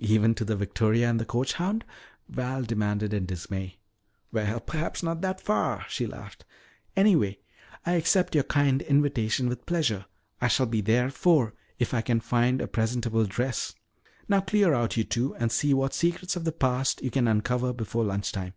"Even 0.00 0.34
to 0.34 0.44
the 0.44 0.56
victoria 0.56 1.08
and 1.08 1.20
the 1.20 1.24
coach 1.24 1.52
hound?" 1.52 1.84
Val 2.28 2.62
demanded 2.62 3.14
in 3.14 3.24
dismay. 3.24 3.78
"Well, 4.32 4.58
perhaps 4.58 5.00
not 5.00 5.20
that 5.20 5.40
far," 5.40 5.86
she 5.88 6.08
laughed. 6.08 6.44
"Anyway, 6.96 7.38
I 7.84 7.92
accept 7.92 8.34
your 8.34 8.42
kind 8.42 8.82
invitation 8.82 9.48
with 9.48 9.64
pleasure. 9.64 10.06
I 10.40 10.48
shall 10.48 10.66
be 10.66 10.80
there 10.80 11.06
at 11.06 11.12
four 11.12 11.54
if 11.78 11.94
I 11.94 12.00
can 12.00 12.18
find 12.18 12.60
a 12.60 12.66
presentable 12.66 13.26
dress. 13.26 13.76
Now 14.28 14.40
clear 14.40 14.74
out, 14.74 14.96
you 14.96 15.04
two, 15.04 15.36
and 15.36 15.52
see 15.52 15.72
what 15.72 15.94
secrets 15.94 16.34
of 16.34 16.42
the 16.42 16.50
past 16.50 17.00
you 17.02 17.12
can 17.12 17.28
uncover 17.28 17.72
before 17.72 18.02
lunch 18.02 18.32
time." 18.32 18.54